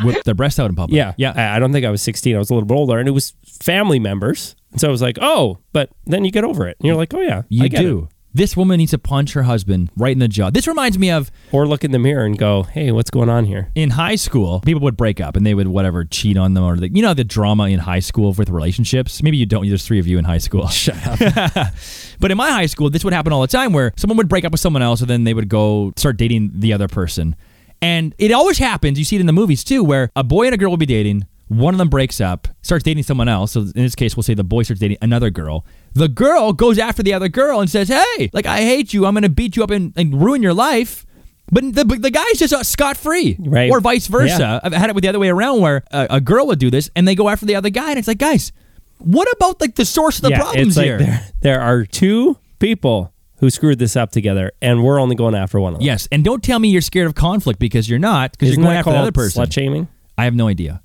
[0.04, 0.98] Whip their breast out in public.
[0.98, 1.34] Yeah, Yeah.
[1.36, 2.36] I, I don't think I was 16.
[2.36, 4.56] I was a little bit older, and it was family members.
[4.72, 7.14] And so I was like, oh, but then you get over it, and you're like,
[7.14, 8.10] oh yeah, You I get do.
[8.36, 10.50] This woman needs to punch her husband right in the jaw.
[10.50, 13.46] This reminds me of Or look in the mirror and go, hey, what's going on
[13.46, 13.70] here?
[13.76, 16.76] in high school, people would break up and they would whatever cheat on them or
[16.78, 19.22] the, you know the drama in high school with relationships.
[19.22, 19.68] Maybe you don't.
[19.68, 20.68] There's three of you in high school.
[20.70, 21.20] Shut up.
[22.20, 24.46] but in my high school, this would happen all the time where someone would break
[24.46, 27.36] up with someone else and then they would go start dating the other person.
[27.82, 28.98] And it always happens.
[28.98, 30.86] You see it in the movies too, where a boy and a girl will be
[30.86, 31.28] dating.
[31.48, 33.52] One of them breaks up, starts dating someone else.
[33.52, 35.66] So in this case, we'll say the boy starts dating another girl.
[35.94, 39.06] The girl goes after the other girl and says, "Hey, like I hate you.
[39.06, 41.06] I'm going to beat you up and, and ruin your life."
[41.52, 43.70] But the, the guy's just uh, scot free, Right.
[43.70, 44.38] Or vice versa.
[44.40, 44.60] Yeah.
[44.64, 46.90] I've had it with the other way around, where a, a girl would do this
[46.96, 48.52] and they go after the other guy, and it's like, guys,
[48.98, 50.98] what about like the source of the yeah, problems it's like here?
[50.98, 55.60] There, there are two people who screwed this up together, and we're only going after
[55.60, 55.86] one of them.
[55.86, 58.78] Yes, and don't tell me you're scared of conflict because you're not, because you're going
[58.78, 59.44] after the other person.
[59.44, 59.90] slut shaming?
[60.18, 60.82] I have no idea.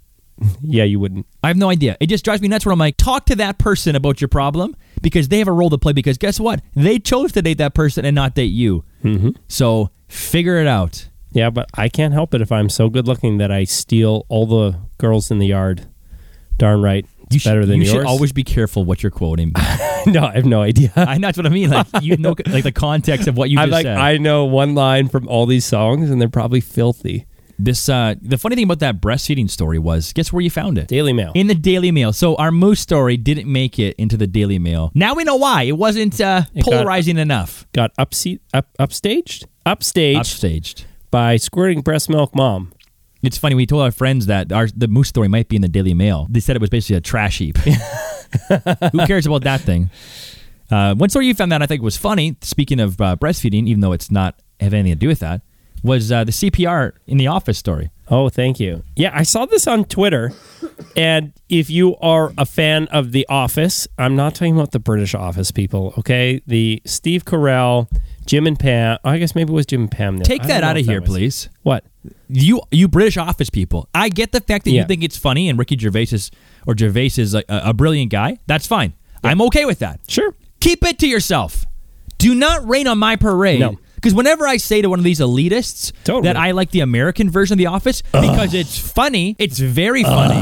[0.62, 1.26] Yeah, you wouldn't.
[1.42, 1.96] I have no idea.
[2.00, 4.76] It just drives me nuts where I'm like, talk to that person about your problem
[5.02, 5.92] because they have a role to play.
[5.92, 6.62] Because guess what?
[6.74, 8.84] They chose to date that person and not date you.
[9.02, 9.30] Mm-hmm.
[9.48, 11.08] So figure it out.
[11.32, 14.46] Yeah, but I can't help it if I'm so good looking that I steal all
[14.46, 15.86] the girls in the yard.
[16.56, 17.04] Darn right.
[17.24, 17.92] It's You should, better than you yours.
[17.92, 19.52] should always be careful what you're quoting.
[20.06, 20.90] no, I have no idea.
[20.96, 21.68] I know that's what I mean.
[21.70, 23.98] Like you know, like the context of what you just like, said.
[23.98, 27.26] I know one line from all these songs, and they're probably filthy.
[27.58, 30.88] This uh, the funny thing about that breastfeeding story was, guess where you found it?
[30.88, 31.32] Daily Mail.
[31.34, 32.12] In the Daily Mail.
[32.12, 34.90] So our moose story didn't make it into the Daily Mail.
[34.94, 35.64] Now we know why.
[35.64, 37.66] It wasn't uh, It got- polarizing enough.
[37.72, 40.84] Got upseat, up, upstaged, upstaged Upstaged.
[41.10, 42.72] by squirting breast milk mom.
[43.22, 43.56] It's funny.
[43.56, 46.28] We told our friends that our the moose story might be in the Daily Mail.
[46.30, 47.56] They said it was basically a trash heap.
[48.92, 49.90] Who cares about that thing?
[50.70, 52.36] Uh, one story you found that I think was funny.
[52.42, 55.40] Speaking of uh, breastfeeding, even though it's not have anything to do with that,
[55.82, 57.90] was uh, the CPR in the office story.
[58.10, 58.82] Oh, thank you.
[58.96, 60.32] Yeah, I saw this on Twitter.
[60.96, 65.14] And if you are a fan of The Office, I'm not talking about the British
[65.14, 66.40] Office people, okay?
[66.46, 67.88] The Steve Carell,
[68.26, 68.98] Jim and Pam.
[69.04, 70.16] I guess maybe it was Jim and Pam.
[70.16, 70.24] there.
[70.24, 71.48] Take that out of here, please.
[71.62, 71.84] What?
[72.30, 73.88] You you British office people.
[73.94, 74.82] I get the fact that Yeah.
[74.82, 76.30] you think it's funny and Ricky Gervais is
[76.66, 78.38] or Gervais is a, a brilliant guy.
[78.46, 78.94] That's fine.
[79.22, 80.00] I'm okay with that.
[80.08, 80.34] Sure.
[80.60, 81.66] Keep it to yourself.
[82.16, 83.60] Do not rain on my parade.
[83.60, 83.78] No.
[83.98, 86.22] Because whenever I say to one of these elitists Totally.
[86.24, 90.40] that I like the American version of The Office because it's funny, it's very funny.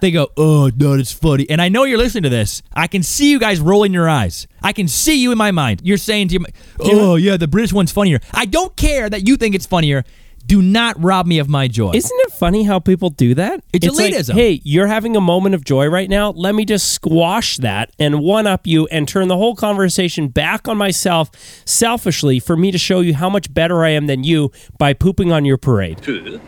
[0.00, 2.62] They go, "Oh, no, it's funny." And I know you're listening to this.
[2.72, 4.46] I can see you guys rolling your eyes.
[4.62, 5.80] I can see you in my mind.
[5.84, 6.46] You're saying to your,
[6.80, 10.04] "Oh, yeah, the British one's funnier." I don't care that you think it's funnier.
[10.50, 11.92] Do not rob me of my joy.
[11.94, 13.62] Isn't it funny how people do that?
[13.72, 14.34] It's like, elitism.
[14.34, 16.30] hey, you're having a moment of joy right now.
[16.32, 20.66] Let me just squash that and one up you and turn the whole conversation back
[20.66, 21.30] on myself
[21.64, 25.30] selfishly for me to show you how much better I am than you by pooping
[25.30, 26.02] on your parade.
[26.02, 26.42] Poop?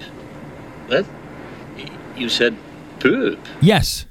[0.89, 1.07] What?
[2.17, 2.57] You said
[2.99, 3.39] poop.
[3.61, 4.07] Yes.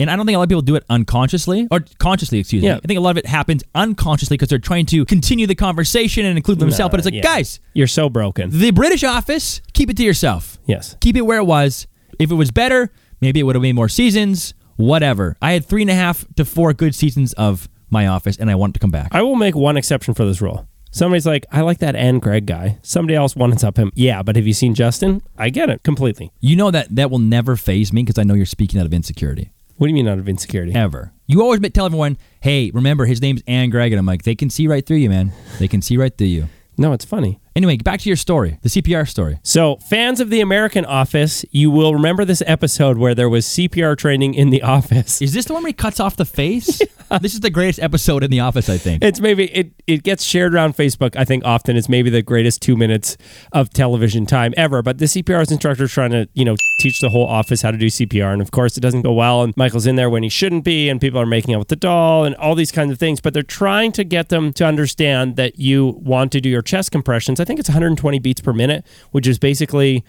[0.00, 2.68] And I don't think a lot of people do it unconsciously or consciously, excuse me.
[2.68, 2.76] Yeah.
[2.82, 6.26] I think a lot of it happens unconsciously because they're trying to continue the conversation
[6.26, 6.90] and include themselves.
[6.90, 7.22] but it's like, Yeah.
[7.22, 8.50] guys, You're so broken.
[8.50, 10.58] the British office, keep it to yourself.
[10.66, 10.96] Yes.
[11.00, 11.86] Keep it where it was.
[12.18, 15.36] If it was better, maybe it would have made more seasons, whatever.
[15.40, 18.56] I had three and a half to four good seasons of my office and I
[18.56, 19.08] want it to come back.
[19.12, 20.66] I will make one exception for this rule.
[20.90, 22.78] Somebody's like, I like that Ann Greg guy.
[22.82, 23.90] Somebody else wants up him.
[23.96, 25.22] Yeah, but have you seen Justin?
[25.36, 26.30] I get it completely.
[26.40, 28.94] you know that that will never phase me because I know you're speaking out of
[28.94, 29.50] insecurity.
[29.76, 30.74] What do you mean out of insecurity?
[30.74, 31.12] Ever.
[31.26, 34.50] You always tell everyone, "Hey, remember his name's Ann Gregg," and I'm like, they can
[34.50, 35.32] see right through you, man.
[35.58, 36.48] They can see right through you.
[36.78, 37.40] No, it's funny.
[37.56, 39.38] Anyway, back to your story, the CPR story.
[39.44, 43.96] So, fans of the American Office, you will remember this episode where there was CPR
[43.96, 45.22] training in the office.
[45.22, 46.82] Is this the one where he cuts off the face?
[47.20, 49.04] this is the greatest episode in The Office, I think.
[49.04, 51.14] It's maybe it it gets shared around Facebook.
[51.16, 53.16] I think often it's maybe the greatest two minutes
[53.52, 54.82] of television time ever.
[54.82, 57.78] But the CPR instructor is trying to you know teach the whole office how to
[57.78, 59.42] do CPR, and of course it doesn't go well.
[59.42, 61.76] And Michael's in there when he shouldn't be, and people are making out with the
[61.76, 63.20] doll, and all these kinds of things.
[63.20, 66.90] But they're trying to get them to understand that you want to do your chest
[66.90, 67.38] compressions.
[67.44, 70.02] I think it's 120 beats per minute, which is basically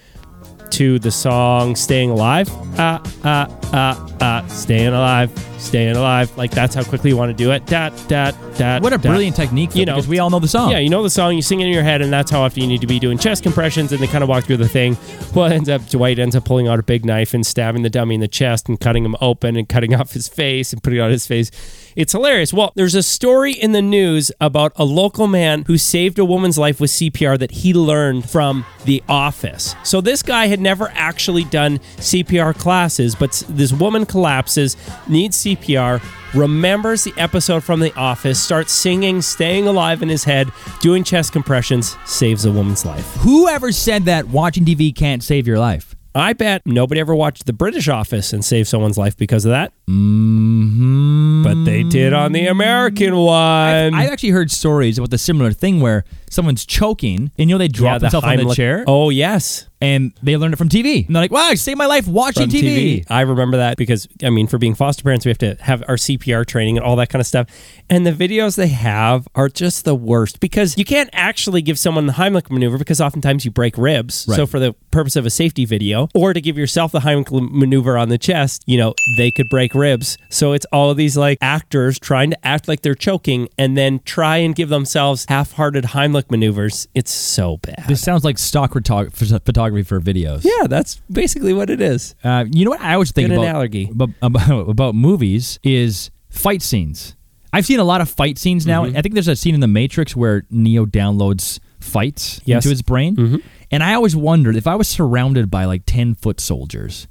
[0.76, 6.36] to the song "Staying Alive." Ah ah ah ah, staying alive, staying alive.
[6.38, 7.66] Like that's how quickly you want to do it.
[7.68, 8.82] Dat dat dat.
[8.82, 9.12] What a dat.
[9.12, 10.72] brilliant technique, though, You know, because we all know the song.
[10.72, 12.62] Yeah, you know the song, you sing it in your head, and that's how often
[12.62, 14.98] you need to be doing chest compressions, and they kind of walk through the thing.
[15.34, 17.90] Well, it ends up Dwight ends up pulling out a big knife and stabbing the
[17.90, 21.00] dummy in the chest and cutting him open and cutting off his face and putting
[21.00, 21.52] it on his face.
[21.96, 22.52] It's hilarious.
[22.52, 26.58] Well, there's a story in the news about a local man who saved a woman's
[26.58, 29.76] life with CPR that he learned from The Office.
[29.84, 34.76] So this guy had never actually done CPR classes, but this woman collapses,
[35.08, 36.02] needs CPR,
[36.34, 40.52] remembers the episode from The Office, starts singing, staying alive in his head,
[40.82, 43.06] doing chest compressions, saves a woman's life.
[43.18, 45.96] Whoever said that watching TV can't save your life?
[46.16, 49.74] I bet nobody ever watched The British Office and saved someone's life because of that.
[49.90, 51.44] Mm-hmm.
[51.44, 53.94] But they did on the American one.
[53.94, 57.68] I've actually heard stories about the similar thing where someone's choking and you know they
[57.68, 59.68] drop Yeah, themselves on the Heimlich- chair Oh, yes.
[59.82, 61.06] and they learned it from TV.
[61.06, 63.06] And they're like, wow, I saved my life watching from TV.
[63.10, 65.96] I remember that because I mean, for being foster parents, we have to have our
[65.96, 67.48] CPR training and all that kind of stuff.
[67.90, 72.08] And the videos they have are just the worst because you can't actually give someone
[72.08, 74.26] the Heimlich maneuver because oftentimes you break ribs.
[74.28, 74.36] Right.
[74.38, 77.98] So for the purpose of a safety video, or to give yourself the Heimlich maneuver
[77.98, 80.18] on the chest, you know, they could break ribs.
[80.30, 84.00] So it's all of these like actors trying to act like they're choking and then
[84.06, 86.88] try and give themselves half-hearted Heimlich maneuvers.
[86.94, 87.86] It's so bad.
[87.88, 89.12] This sounds like stock photog-
[89.46, 90.44] photography for videos.
[90.46, 92.16] yeah, that's basically what it is.
[92.24, 93.90] Uh, you know what I always think Good about, analogy.
[93.92, 97.16] about about about movies is fight scenes.
[97.54, 98.84] I've seen a lot of fight scenes now.
[98.86, 98.98] Mm-hmm.
[98.98, 102.66] I think there's a scene in the Matrix where Neo downloads fights Yes.
[102.66, 103.36] into his brain, Mm-hmm.
[103.72, 107.08] and I always wondered if I was surrounded by like ten foot soldiers,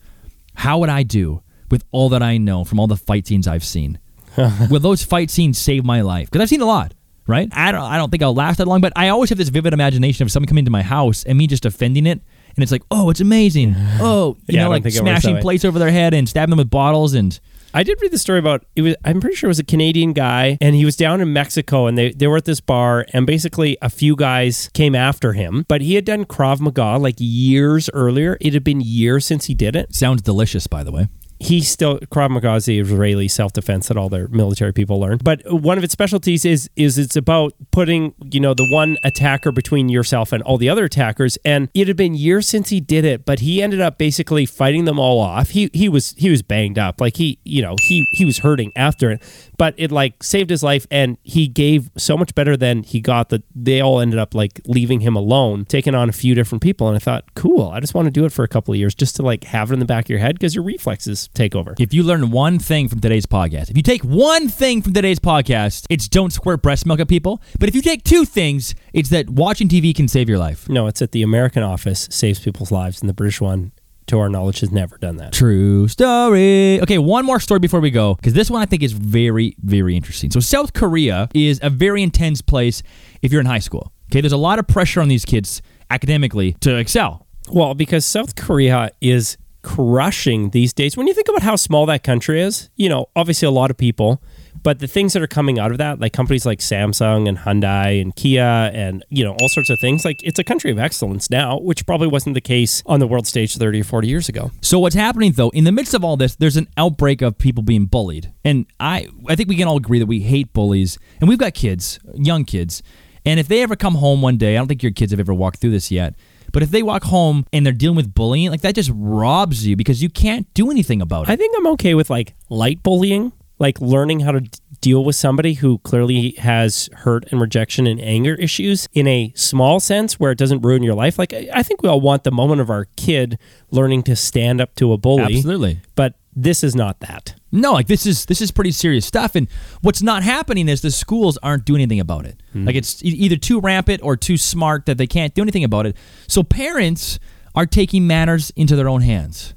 [0.56, 3.64] how would I do with all that I know from all the fight scenes I've
[3.64, 3.98] seen?
[4.70, 6.28] Will those fight scenes save my life?
[6.30, 6.92] Because I've seen a lot.
[7.26, 7.48] Right?
[7.52, 7.82] I don't.
[7.82, 8.80] I don't think I'll last that long.
[8.80, 11.46] But I always have this vivid imagination of someone coming to my house and me
[11.46, 12.20] just defending it,
[12.54, 13.74] and it's like, oh, it's amazing.
[14.00, 16.28] Oh, you Yeah, know, like think it works that smashing plates over their head and
[16.28, 17.38] stabbing them with bottles and
[17.76, 20.12] I did read the story about it was I'm pretty sure it was a Canadian
[20.12, 23.26] guy and he was down in Mexico and they, they were at this bar and
[23.26, 27.90] basically a few guys came after him but he had done Krav Maga like years
[27.92, 31.08] earlier it had been years since he did it sounds delicious, by the way.
[31.40, 35.18] He still Krav Maga is the Israeli self defense that all their military people learn.
[35.22, 39.52] But one of its specialties is is it's about putting you know the one attacker
[39.52, 41.36] between yourself and all the other attackers.
[41.44, 44.84] And it had been years since he did it, but he ended up basically fighting
[44.84, 45.50] them all off.
[45.50, 48.72] He he was he was banged up, like he you know he he was hurting
[48.76, 49.22] after it,
[49.58, 53.28] but it like saved his life, and he gave so much better than he got
[53.30, 56.88] that they all ended up like leaving him alone, taking on a few different people.
[56.88, 58.94] And I thought, cool, I just want to do it for a couple of years
[58.94, 61.54] just to like have it in the back of your head because your reflexes take
[61.54, 61.74] over.
[61.78, 65.18] If you learn one thing from today's podcast, if you take one thing from today's
[65.18, 67.42] podcast, it's don't squirt breast milk at people.
[67.58, 70.68] But if you take two things, it's that watching TV can save your life.
[70.68, 73.72] No, it's that the American office saves people's lives, and the British one,
[74.06, 75.32] to our knowledge, has never done that.
[75.32, 76.80] True story.
[76.80, 79.96] Okay, one more story before we go, because this one I think is very, very
[79.96, 80.30] interesting.
[80.30, 82.82] So, South Korea is a very intense place
[83.22, 83.92] if you're in high school.
[84.10, 87.26] Okay, there's a lot of pressure on these kids academically to excel.
[87.50, 90.96] Well, because South Korea is crushing these days.
[90.96, 93.76] When you think about how small that country is, you know, obviously a lot of
[93.76, 94.22] people,
[94.62, 98.00] but the things that are coming out of that, like companies like Samsung and Hyundai
[98.00, 101.28] and Kia and, you know, all sorts of things, like it's a country of excellence
[101.28, 104.52] now, which probably wasn't the case on the world stage 30 or 40 years ago.
[104.60, 107.62] So what's happening though, in the midst of all this, there's an outbreak of people
[107.62, 108.32] being bullied.
[108.44, 110.98] And I I think we can all agree that we hate bullies.
[111.20, 112.82] And we've got kids, young kids.
[113.26, 115.32] And if they ever come home one day, I don't think your kids have ever
[115.32, 116.14] walked through this yet.
[116.54, 119.76] But if they walk home and they're dealing with bullying, like that just robs you
[119.76, 121.32] because you can't do anything about it.
[121.32, 125.16] I think I'm okay with like light bullying, like learning how to d- deal with
[125.16, 130.30] somebody who clearly has hurt and rejection and anger issues in a small sense where
[130.30, 131.18] it doesn't ruin your life.
[131.18, 133.36] Like, I I think we all want the moment of our kid
[133.72, 135.36] learning to stand up to a bully.
[135.36, 135.80] Absolutely.
[135.96, 137.34] But this is not that.
[137.52, 139.34] No, like this is this is pretty serious stuff.
[139.34, 139.48] And
[139.82, 142.40] what's not happening is the schools aren't doing anything about it.
[142.54, 145.96] Like it's either too rampant or too smart that they can't do anything about it.
[146.28, 147.18] So parents
[147.54, 149.54] are taking matters into their own hands.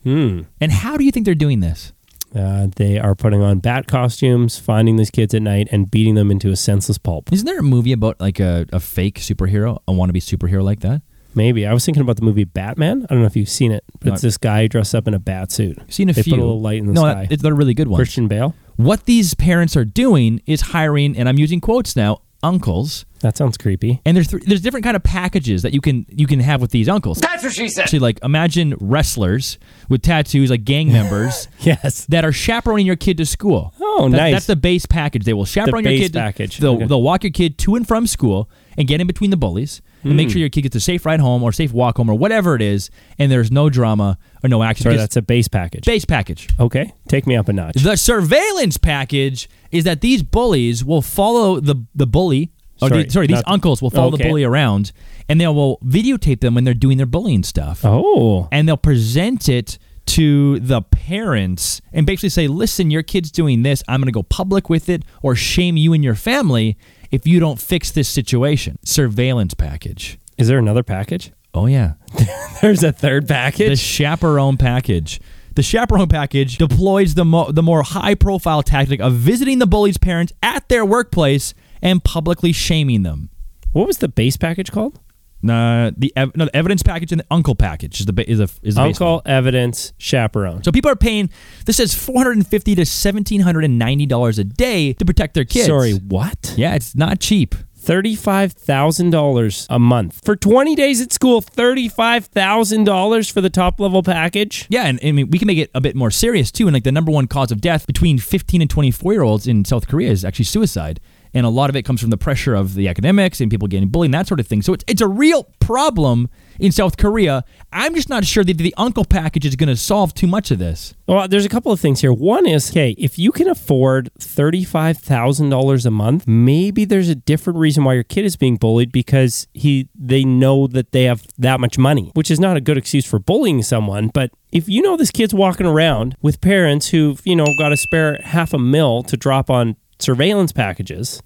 [0.62, 1.94] And how do you think they're doing this?
[2.36, 6.30] Uh, they are putting on bat costumes, finding these kids at night, and beating them
[6.30, 7.32] into a senseless pulp.
[7.32, 11.02] Isn't there a movie about like a, a fake superhero, a wannabe superhero like that?
[11.38, 13.06] Maybe I was thinking about the movie Batman.
[13.10, 14.14] I don't know if you've seen it, but No.
[14.14, 15.78] it's this guy dressed up in a bat suit.
[15.80, 16.34] I've seen a they few.
[16.34, 17.14] put a little light in the no, sky.
[17.14, 18.00] that- it's they're really good ones.
[18.00, 18.56] Christian Bale.
[18.76, 23.06] What these parents are doing is hiring, and I'm using quotes now, uncles.
[23.22, 24.00] That sounds creepy.
[24.06, 26.70] And there's th- there's different kind of packages that you can you can have with
[26.72, 27.20] these uncles.
[27.20, 27.84] That's what she said.
[27.84, 29.58] Actually, like imagine wrestlers
[29.90, 31.48] with tattoos, like gang members.
[31.62, 32.06] Yes.
[32.06, 33.74] that are chaperoning your kid to school.
[33.82, 34.34] Oh, That- nice.
[34.34, 35.24] That's the base package.
[35.26, 36.14] They will chaperone your base kid.
[36.14, 36.58] to- package.
[36.60, 36.86] They'll, Okay.
[36.86, 40.14] they'll walk your kid to and from school and get in between the bullies and
[40.14, 40.18] Hmm.
[40.18, 42.56] make sure your kid gets a safe ride home or safe walk home or whatever
[42.56, 42.90] it is.
[43.20, 44.84] And there's no drama or no action.
[44.84, 45.86] Sorry, that's a base package.
[45.86, 46.48] base package.
[46.60, 47.76] okay, take me up a notch.
[47.76, 52.52] The surveillance package is that these bullies will follow the the bully.
[52.82, 54.92] Or Sorry, the- sorry, these uncles will follow the bully around,
[55.28, 59.50] and they will videotape them when they're doing their bullying stuff oh, and they'll present
[59.50, 63.82] it to the parents and basically say, listen, your kid's doing this.
[63.88, 66.78] I'm going to go public with it or shame you and your family
[67.12, 68.78] if you don't fix this situation.
[68.84, 70.20] Surveillance package.
[70.38, 71.32] is there another package?
[71.54, 71.94] Oh, yeah.
[72.62, 73.70] There's a third package?
[73.70, 75.20] The chaperone package.
[75.56, 79.98] The chaperone package deploys the, mo- the more high profile tactic of visiting the bully's
[79.98, 83.30] parents at their workplace and publicly shaming them.
[83.72, 85.00] what was the base package called?
[85.44, 88.40] Uh, the ev- no, the evidence package and the uncle package is the ba- is
[88.40, 88.82] a is the.
[88.82, 90.64] Uncle, evidence, chaperone.
[90.64, 91.30] So people are paying.
[91.66, 95.06] This says four hundred and fifty to seventeen hundred and ninety dollars a day to
[95.06, 95.68] protect their kids.
[95.68, 96.54] Sorry, what?
[96.58, 97.56] Yeah, it's not cheap.
[97.80, 101.40] Thirty-five thousand dollars a month for twenty days at school.
[101.40, 104.66] Thirty-five thousand dollars for the top-level package.
[104.70, 106.68] Yeah, and I mean we can make it a bit more serious too.
[106.68, 109.48] And like the number one cause of death between fifteen and twenty four year olds
[109.48, 111.00] in South Korea is actually suicide.
[111.38, 113.90] And a lot of it comes from the pressure of the academics and people getting
[113.90, 114.64] bullied and that sort of thing.
[114.64, 117.44] So it's, it's a real problem in South Korea.
[117.72, 120.58] I'm just not sure that the uncle package is going to solve too much of
[120.58, 120.96] this.
[121.06, 122.12] Well, there's a couple of things here.
[122.12, 127.16] One is, okay, if you can afford thirty-five thousand dollars a month, maybe there's a
[127.16, 131.28] different reason why your kid is being bullied because he they know that they have
[131.38, 134.08] that much money, which is not a good excuse for bullying someone.
[134.12, 137.78] But if you know this kid's walking around with parents who've you know got to
[137.78, 141.22] spare half a mil to drop on surveillance packages,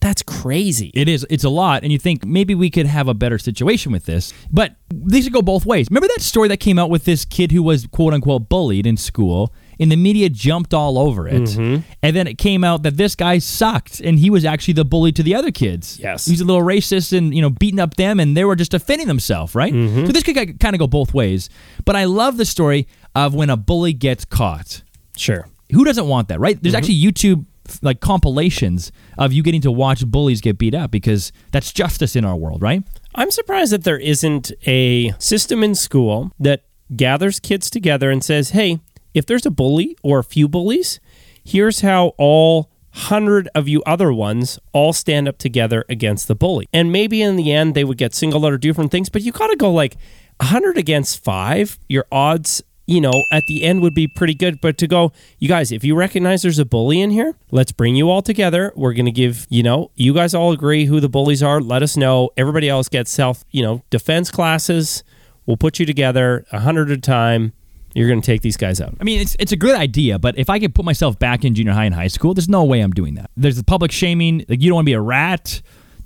[0.00, 0.90] that's crazy.
[0.94, 1.24] It is.
[1.30, 4.32] It's a lot, and you think maybe we could have a better situation with this.
[4.50, 5.86] But these should go both ways.
[5.90, 8.96] Remember that story that came out with this kid who was quote unquote bullied in
[8.96, 11.42] school, and the media jumped all over it.
[11.42, 11.82] Mm-hmm.
[12.02, 15.12] And then it came out that this guy sucked, and he was actually the bully
[15.12, 16.00] to the other kids.
[16.00, 16.26] Yes.
[16.26, 19.06] he's a little racist and you know beating up them, and they were just defending
[19.06, 19.72] themselves, right?
[19.72, 20.06] Mm-hmm.
[20.06, 21.48] So this could kind of go both ways.
[21.84, 24.82] But I love the story of when a bully gets caught
[25.16, 25.46] Sure.
[25.70, 26.56] who doesn't want that, right?
[26.56, 26.62] Mm-hmm.
[26.62, 27.44] There's actually YouTube
[27.82, 32.24] like compilations of you getting to watch bullies get beat up because that's justice in
[32.24, 32.82] our world, right?
[33.14, 38.50] I'm surprised that there isn't a system in school that gathers kids together and says,
[38.50, 38.80] hey,
[39.14, 41.00] if there's a bully or a few bullies,
[41.44, 46.68] here's how all hundred of you other ones all stand up together against the bully.
[46.72, 49.32] And maybe in the end they would get singled out or different things, but you
[49.32, 49.96] gotta go like
[50.40, 54.60] hundred against five, your odds you know, at the end would be pretty good.
[54.60, 57.96] But to go, you guys, if you recognize there's a bully in here, let's bring
[57.96, 58.70] you all together.
[58.76, 61.60] We're going to give, you know, you guys all agree who the bullies are.
[61.60, 62.30] Let us know.
[62.36, 65.04] Everybody else gets self, you know, defense classes.
[65.46, 67.54] We'll put you together a hundred at a time.
[67.94, 68.94] You're going to take these guys out.
[69.00, 71.54] I mean, it's it's a good idea, but if I could put myself back in
[71.54, 73.30] junior high and high school, there's no way I'm doing that.
[73.36, 74.44] There's the public shaming.
[74.48, 75.60] Like you don't want to be a rat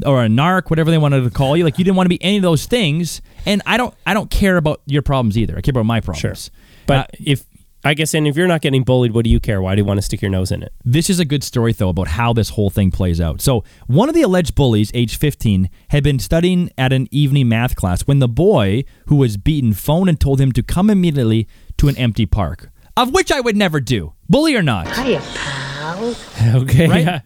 [0.05, 1.64] or a narc, whatever they wanted to call you.
[1.64, 3.22] Like you didn't want to be any of those things.
[3.44, 5.57] And I don't I don't care about your problems either.
[5.57, 6.51] I care about my problems.
[6.87, 7.44] But Uh, if,
[7.85, 9.61] I guess, and if you're not getting bullied, what do you care?
[9.62, 10.72] Why do you want to stick your nose in it?
[10.85, 13.40] This is a good story, though, about how this whole thing plays out.
[13.40, 17.77] So, one of the alleged bullies, age 15, had been studying at an evening math
[17.77, 21.46] class when the boy who was beaten phoned and told him to come immediately
[21.79, 24.88] to an empty park, of which I would never do, bully or not.
[24.88, 26.16] Hiya, pal.
[26.62, 26.88] Okay.
[26.88, 27.05] Right?
[27.05, 27.20] Yeah.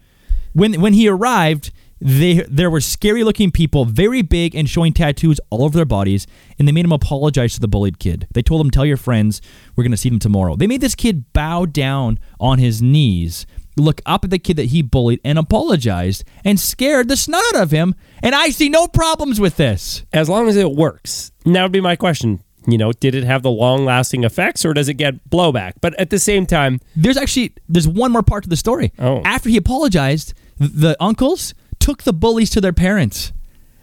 [0.53, 5.39] When when he arrived, they there were scary looking people, very big and showing tattoos
[5.51, 6.25] all over their bodies,
[6.57, 8.27] and they made him apologize to the bullied kid.
[8.33, 9.41] They told him, "Tell your friends
[9.75, 13.45] we're going to see them tomorrow." They made this kid bow down on his knees,
[13.77, 17.61] look up at the kid that he bullied, and apologized, and scared the snot out
[17.61, 17.93] of him.
[18.23, 20.03] And I see no problems with this.
[20.11, 21.31] As long as it works.
[21.45, 22.41] Now would be my question.
[22.67, 25.73] You know, did it have the long lasting effects or does it get blowback?
[25.81, 28.91] But at the same time, There's actually there's one more part to the story.
[28.99, 29.21] Oh.
[29.25, 33.33] After he apologized, the uncles took the bullies to their parents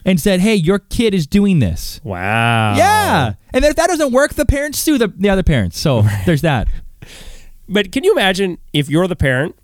[0.05, 2.74] and said, "Hey, your kid is doing this." wow.
[2.76, 3.34] Yeah.
[3.53, 5.78] And if that doesn't work, the parents sue the, the other parents.
[5.78, 6.68] So there's that.
[7.68, 9.55] But can you imagine if you're the parent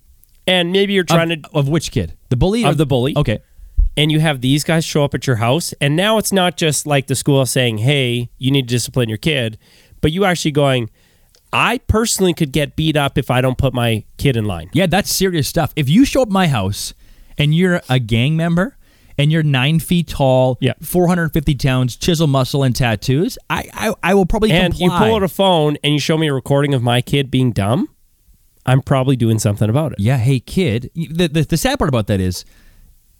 [0.46, 2.12] and maybe you're trying of, to of which kid?
[2.28, 2.64] The bully?
[2.64, 3.14] Of the bully.
[3.16, 3.38] Okay.
[3.96, 6.86] and you have these guys show up at your house and now it's not just
[6.86, 9.56] like the school saying, "Hey, you need to discipline your kid,"
[10.00, 10.90] but you actually going,
[11.52, 14.68] I personally could get beat up if I don't put my kid in line.
[14.72, 15.72] Yeah, that's serious stuff.
[15.76, 16.92] If you show up at my house
[17.38, 18.76] and you're a gang member
[19.16, 20.72] and you're nine feet tall, Yeah.
[20.82, 25.06] 450 pounds, chisel muscle and tattoos, I I, I will probably And you comply.
[25.08, 27.88] pull out a phone and you show me a recording of my kid being dumb,
[28.66, 30.00] I'm probably doing something about it.
[30.00, 30.90] yeah, hey kid.
[30.94, 32.44] The, the the sad part about that is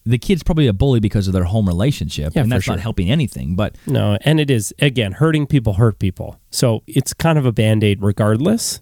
[0.07, 2.75] the kid's probably a bully because of their home relationship, Yeah, and that's sure.
[2.75, 3.55] not helping anything.
[3.57, 6.39] But No, and it is again hurting people hurt people.
[6.51, 8.81] So it's kind of a band-aid regardless.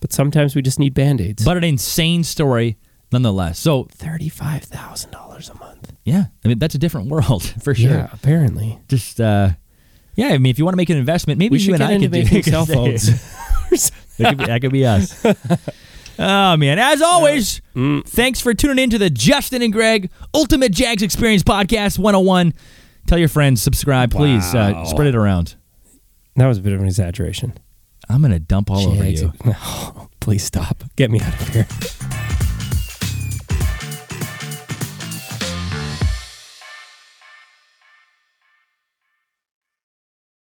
[0.00, 1.44] But sometimes we just need band-aids.
[1.44, 2.76] but an insane story
[3.12, 3.58] nonetheless.
[3.58, 5.92] So thirty-five thousand dollars a month.
[6.04, 7.90] yeah, I mean that's a different world for sure.
[7.90, 8.78] Yeah, apparently.
[8.88, 9.50] Just uh,
[10.14, 11.98] yeah, I mean if you want to make an investment, maybe We you and I
[11.98, 13.06] could do cell phones.
[14.18, 15.24] that, could be, that could be us.
[16.18, 16.78] Oh man!
[16.78, 18.04] As always, Mm.
[18.06, 22.52] thanks for tuning in to the Justin and Greg Ultimate Jags Experience Podcast 101.
[23.06, 24.54] Tell your friends, subscribe, please.
[24.54, 25.56] Uh, spread it around.
[26.36, 27.54] that was a bit of an exaggeration.
[28.10, 29.32] I'm gonna dump all over Jags- you.
[30.20, 30.84] please stop.
[30.96, 31.66] Get me out of here.